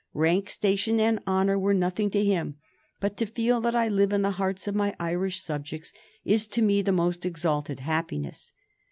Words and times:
Rank, 0.15 0.49
station, 0.49 0.99
and 0.99 1.19
honor 1.27 1.59
were 1.59 1.75
nothing 1.75 2.09
to 2.09 2.23
him, 2.25 2.55
but 2.99 3.15
"to 3.17 3.27
feel 3.27 3.61
that 3.61 3.75
I 3.75 3.87
live 3.87 4.11
in 4.11 4.23
the 4.23 4.31
hearts 4.31 4.67
of 4.67 4.73
my 4.73 4.95
Irish 4.99 5.43
subjects 5.43 5.93
is 6.25 6.47
to 6.47 6.63
me 6.63 6.81
the 6.81 6.91
most 6.91 7.23
exalted 7.23 7.81
happiness." 7.81 8.51